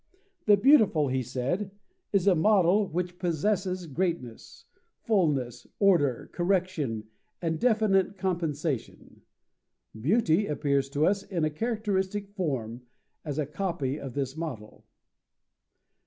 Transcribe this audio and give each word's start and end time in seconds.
The 0.47 0.57
beautiful, 0.57 1.09
he 1.09 1.21
said, 1.21 1.69
is 2.11 2.25
a 2.25 2.33
model 2.33 2.87
which 2.87 3.19
possesses 3.19 3.85
greatness, 3.85 4.65
fulness, 5.03 5.67
order, 5.77 6.27
correction, 6.33 7.03
and 7.39 7.59
definite 7.59 8.17
compensation. 8.17 9.21
Beauty 9.93 10.47
appears 10.47 10.89
to 10.89 11.05
us 11.05 11.21
in 11.21 11.45
a 11.45 11.51
characteristic 11.51 12.29
form, 12.31 12.81
as 13.23 13.37
a 13.37 13.45
copy 13.45 13.99
of 13.99 14.15
this 14.15 14.35
model. 14.35 14.85